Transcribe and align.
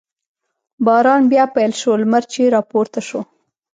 باران 0.85 1.21
بیا 1.31 1.45
پیل 1.55 1.71
شو، 1.79 1.91
لمر 2.01 2.23
چې 2.31 2.41
را 2.53 2.61
پورته 2.71 3.01
شو. 3.07 3.21